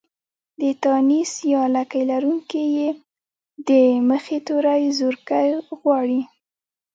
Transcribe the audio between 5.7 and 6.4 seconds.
غواړي.